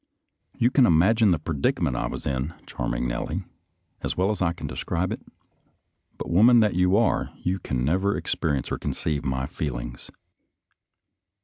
[0.57, 2.55] You can imagine the predicament I was in.
[2.65, 3.43] Charming Nellie,
[4.01, 5.21] as well as I can describe it;
[6.17, 10.09] but woman that you are, you can never expe rience or conceive my feelings.